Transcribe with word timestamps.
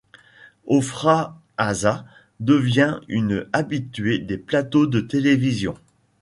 Ofra 0.65 1.39
Haza 1.59 2.05
devient 2.39 3.01
une 3.07 3.47
habituée 3.53 4.17
des 4.17 4.39
plateaux 4.39 4.87
de 4.87 4.99
télévision. 4.99 5.75